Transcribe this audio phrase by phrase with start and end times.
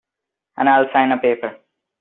[0.57, 1.59] And I'll sign a paper.